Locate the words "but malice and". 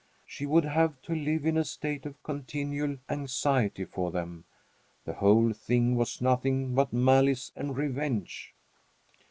6.73-7.77